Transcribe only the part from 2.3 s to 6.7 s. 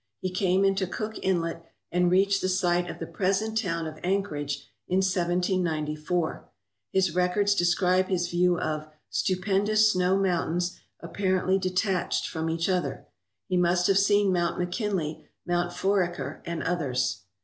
the site of the present town of Anchor age in 1794.